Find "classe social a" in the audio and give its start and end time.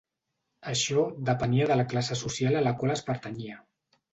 1.93-2.65